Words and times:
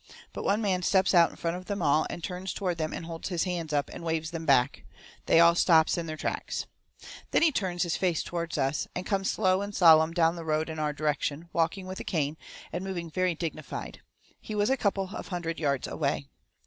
But 0.33 0.43
one 0.43 0.63
man 0.63 0.81
steps 0.81 1.13
out 1.13 1.29
in 1.29 1.35
front 1.35 1.57
of 1.57 1.65
them 1.65 1.79
all, 1.79 2.07
and 2.09 2.23
turns 2.23 2.53
toward 2.53 2.79
them 2.79 2.91
and 2.91 3.05
holds 3.05 3.29
his 3.29 3.43
hands 3.43 3.71
up, 3.71 3.87
and 3.93 4.03
waves 4.03 4.31
them 4.31 4.47
back. 4.47 4.83
They 5.27 5.39
all 5.39 5.53
stops 5.53 5.95
in 5.95 6.07
their 6.07 6.17
tracks. 6.17 6.65
Then 7.29 7.43
he 7.43 7.51
turns 7.51 7.83
his 7.83 7.97
face 7.97 8.23
toward 8.23 8.57
us, 8.57 8.87
and 8.95 9.05
comes 9.05 9.29
slow 9.29 9.61
and 9.61 9.75
sollum 9.75 10.11
down 10.11 10.37
the 10.37 10.43
road 10.43 10.69
in 10.71 10.79
our 10.79 10.91
direction, 10.91 11.49
walking 11.53 11.85
with 11.85 11.99
a 11.99 12.03
cane, 12.03 12.35
and 12.73 12.83
moving 12.83 13.11
very 13.11 13.35
dignified. 13.35 14.01
He 14.39 14.55
was 14.55 14.71
a 14.71 14.75
couple 14.75 15.11
of 15.13 15.27
hundred 15.27 15.59
yards 15.59 15.87
away. 15.87 16.29